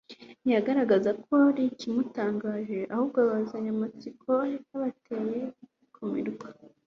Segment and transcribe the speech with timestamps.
[0.43, 5.39] Ntiyagaragazaga ko hari ikimutangaje, ahubwo ababazanya amatsiko yabateye
[5.95, 6.47] kumirwa,